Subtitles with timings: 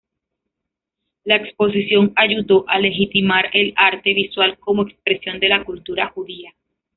[1.25, 6.55] La exposición ayudó a legitimar el arte visual como expresión de la cultura judía.